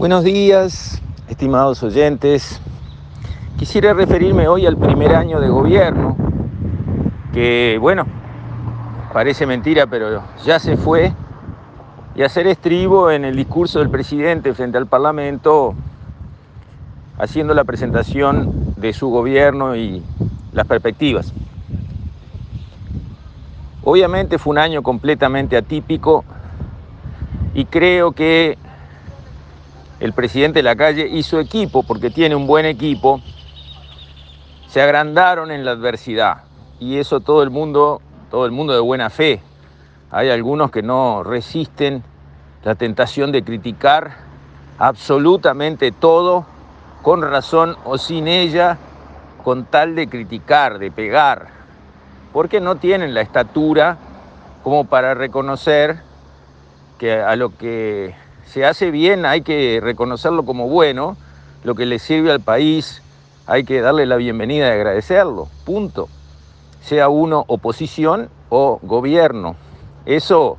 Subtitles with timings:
[0.00, 2.58] Buenos días, estimados oyentes.
[3.58, 6.16] Quisiera referirme hoy al primer año de gobierno,
[7.34, 8.06] que bueno,
[9.12, 11.12] parece mentira, pero ya se fue,
[12.14, 15.74] y hacer estribo en el discurso del presidente frente al Parlamento,
[17.18, 20.02] haciendo la presentación de su gobierno y
[20.54, 21.30] las perspectivas.
[23.84, 26.24] Obviamente fue un año completamente atípico
[27.52, 28.56] y creo que
[30.00, 33.20] el presidente de la calle y su equipo, porque tiene un buen equipo,
[34.66, 36.44] se agrandaron en la adversidad.
[36.78, 38.00] Y eso todo el mundo,
[38.30, 39.42] todo el mundo de buena fe.
[40.10, 42.02] Hay algunos que no resisten
[42.64, 44.16] la tentación de criticar
[44.78, 46.46] absolutamente todo,
[47.02, 48.78] con razón o sin ella,
[49.44, 51.48] con tal de criticar, de pegar,
[52.32, 53.98] porque no tienen la estatura
[54.62, 56.02] como para reconocer
[56.98, 58.14] que a lo que
[58.50, 61.16] se hace bien hay que reconocerlo como bueno,
[61.62, 63.00] lo que le sirve al país
[63.46, 66.08] hay que darle la bienvenida y agradecerlo, punto.
[66.80, 69.54] Sea uno oposición o gobierno.
[70.04, 70.56] Eso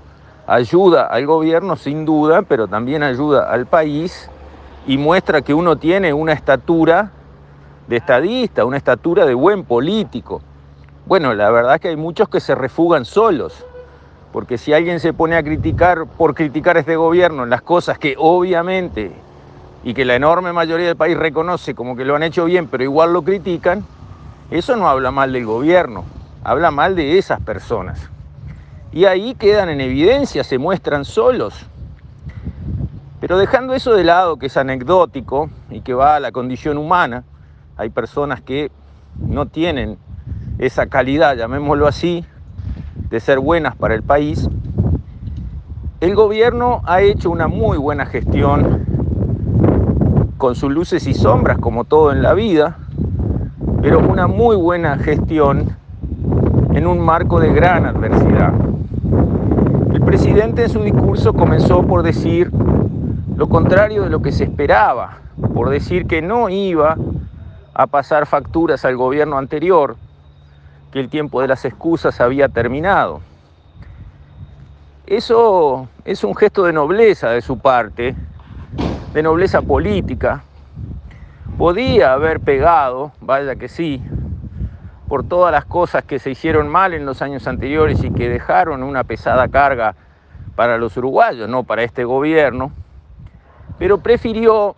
[0.48, 4.30] ayuda al gobierno sin duda, pero también ayuda al país
[4.88, 7.12] y muestra que uno tiene una estatura
[7.90, 10.42] de estadista, una estatura de buen político.
[11.06, 13.66] Bueno, la verdad es que hay muchos que se refugan solos,
[14.32, 19.12] porque si alguien se pone a criticar por criticar este gobierno las cosas que obviamente
[19.84, 22.84] y que la enorme mayoría del país reconoce como que lo han hecho bien, pero
[22.84, 23.84] igual lo critican,
[24.52, 26.06] eso no habla mal del gobierno,
[26.44, 28.10] habla mal de esas personas.
[28.92, 31.66] Y ahí quedan en evidencia, se muestran solos.
[33.20, 37.24] Pero dejando eso de lado, que es anecdótico y que va a la condición humana,
[37.78, 38.72] hay personas que
[39.18, 39.98] no tienen
[40.60, 42.26] esa calidad, llamémoslo así,
[43.10, 44.50] de ser buenas para el país,
[46.02, 48.86] el gobierno ha hecho una muy buena gestión
[50.38, 52.80] con sus luces y sombras, como todo en la vida,
[53.82, 55.76] pero una muy buena gestión
[56.74, 58.54] en un marco de gran adversidad.
[59.94, 62.52] El presidente en su discurso comenzó por decir
[63.36, 65.20] lo contrario de lo que se esperaba,
[65.54, 66.96] por decir que no iba
[67.74, 69.96] a pasar facturas al gobierno anterior,
[70.92, 73.22] que el tiempo de las excusas había terminado.
[75.08, 78.16] Eso es un gesto de nobleza de su parte,
[79.14, 80.44] de nobleza política.
[81.58, 84.02] Podía haber pegado, vaya que sí,
[85.08, 88.84] por todas las cosas que se hicieron mal en los años anteriores y que dejaron
[88.84, 89.96] una pesada carga
[90.56, 92.72] para los uruguayos, no para este gobierno,
[93.78, 94.76] pero prefirió,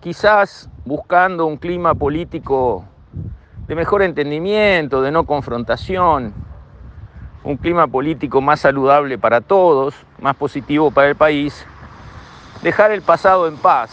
[0.00, 2.84] quizás buscando un clima político
[3.66, 6.34] de mejor entendimiento, de no confrontación,
[7.44, 11.64] un clima político más saludable para todos, más positivo para el país,
[12.62, 13.90] dejar el pasado en paz,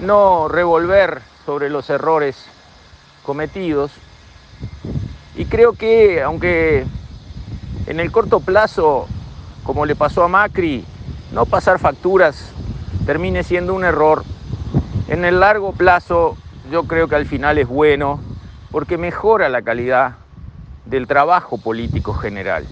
[0.00, 2.46] no revolver sobre los errores
[3.22, 3.92] cometidos.
[5.36, 6.84] Y creo que aunque
[7.86, 9.06] en el corto plazo,
[9.64, 10.84] como le pasó a Macri,
[11.32, 12.52] no pasar facturas
[13.06, 14.22] termine siendo un error,
[15.08, 16.36] en el largo plazo
[16.70, 18.20] yo creo que al final es bueno
[18.70, 20.14] porque mejora la calidad
[20.86, 22.66] del trabajo político general.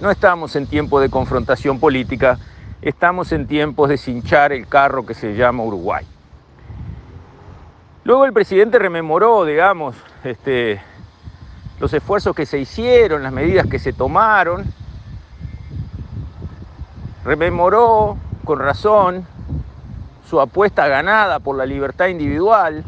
[0.00, 2.38] No estamos en tiempo de confrontación política,
[2.82, 6.06] estamos en tiempos de cinchar el carro que se llama Uruguay.
[8.04, 10.80] Luego el presidente rememoró, digamos, este,
[11.80, 14.64] los esfuerzos que se hicieron, las medidas que se tomaron,
[17.24, 19.26] rememoró con razón
[20.28, 22.84] su apuesta ganada por la libertad individual,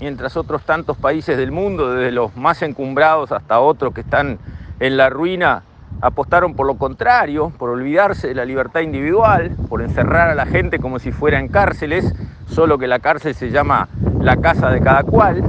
[0.00, 4.38] mientras otros tantos países del mundo, desde los más encumbrados hasta otros que están
[4.80, 5.62] en la ruina,
[6.00, 10.78] apostaron por lo contrario, por olvidarse de la libertad individual, por encerrar a la gente
[10.78, 12.14] como si fuera en cárceles,
[12.48, 13.88] solo que la cárcel se llama
[14.20, 15.42] la casa de cada cual,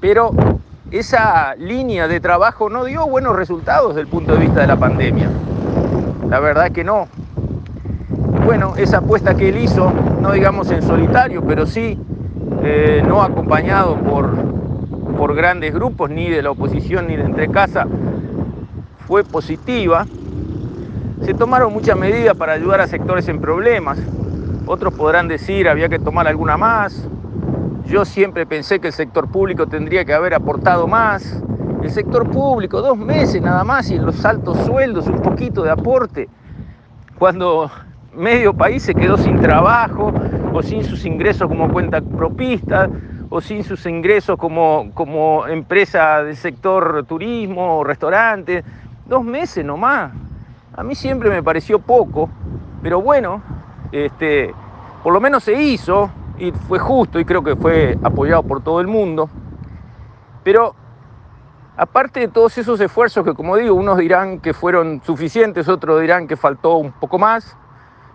[0.00, 0.30] pero
[0.90, 4.76] esa línea de trabajo no dio buenos resultados desde el punto de vista de la
[4.76, 5.28] pandemia.
[6.28, 7.08] La verdad que no,
[8.44, 11.98] bueno, esa apuesta que él hizo, no digamos en solitario, pero sí
[12.64, 14.34] eh, no acompañado por,
[15.16, 17.86] por grandes grupos, ni de la oposición ni de entre casa,
[19.06, 20.06] fue positiva.
[21.22, 23.98] Se tomaron muchas medidas para ayudar a sectores en problemas.
[24.66, 27.08] Otros podrán decir había que tomar alguna más.
[27.86, 31.40] Yo siempre pensé que el sector público tendría que haber aportado más.
[31.82, 36.28] El sector público, dos meses nada más y los altos sueldos, un poquito de aporte.
[37.18, 37.70] Cuando
[38.14, 40.12] medio país se quedó sin trabajo
[40.52, 42.88] o sin sus ingresos como cuenta propista
[43.30, 48.64] o sin sus ingresos como, como empresa del sector turismo o restaurante.
[49.06, 50.12] Dos meses nomás.
[50.74, 52.30] A mí siempre me pareció poco
[52.82, 53.42] Pero bueno,
[53.92, 54.54] este,
[55.02, 58.80] por lo menos se hizo y fue justo y creo que fue apoyado por todo
[58.80, 59.30] el mundo.
[60.42, 60.74] Pero
[61.76, 66.26] aparte de todos esos esfuerzos que como digo, unos dirán que fueron suficientes, otros dirán
[66.26, 67.56] que faltó un poco más,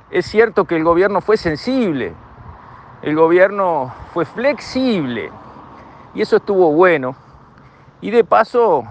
[0.09, 2.13] es cierto que el gobierno fue sensible,
[3.01, 5.31] el gobierno fue flexible
[6.13, 7.15] y eso estuvo bueno.
[7.99, 8.85] Y de paso,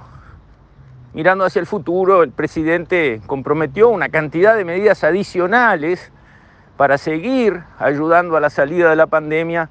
[1.14, 6.12] mirando hacia el futuro, el presidente comprometió una cantidad de medidas adicionales
[6.76, 9.70] para seguir ayudando a la salida de la pandemia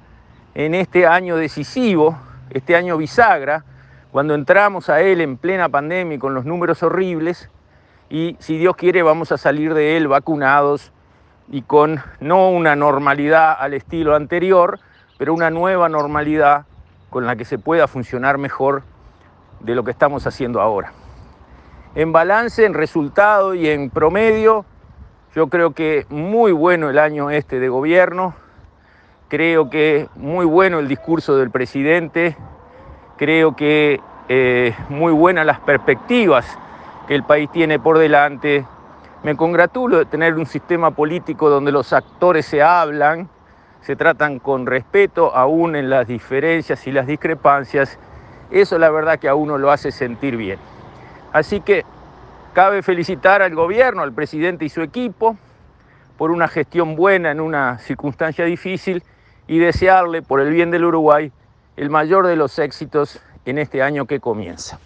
[0.54, 2.18] en este año decisivo,
[2.50, 3.64] este año bisagra,
[4.10, 7.50] cuando entramos a él en plena pandemia y con los números horribles,
[8.08, 10.92] y si Dios quiere vamos a salir de él vacunados
[11.48, 14.78] y con no una normalidad al estilo anterior,
[15.18, 16.66] pero una nueva normalidad
[17.10, 18.82] con la que se pueda funcionar mejor
[19.60, 20.92] de lo que estamos haciendo ahora.
[21.94, 24.66] En balance, en resultado y en promedio,
[25.34, 28.34] yo creo que muy bueno el año este de gobierno,
[29.28, 32.36] creo que muy bueno el discurso del presidente,
[33.16, 36.46] creo que eh, muy buenas las perspectivas
[37.06, 38.64] que el país tiene por delante.
[39.22, 43.28] Me congratulo de tener un sistema político donde los actores se hablan,
[43.82, 47.98] se tratan con respeto, aún en las diferencias y las discrepancias.
[48.50, 50.58] Eso la verdad que a uno lo hace sentir bien.
[51.32, 51.84] Así que
[52.56, 55.36] Cabe felicitar al gobierno, al presidente y su equipo
[56.16, 59.02] por una gestión buena en una circunstancia difícil
[59.46, 61.30] y desearle, por el bien del Uruguay,
[61.76, 64.78] el mayor de los éxitos en este año que comienza.